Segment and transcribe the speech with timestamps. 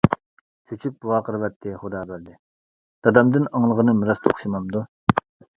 [0.05, 4.83] -چۈچۈپ ۋارقىرىۋەتتى خۇدابەردى، -دادامدىن ئاڭلىغىنىم راست ئوخشىمامدۇ.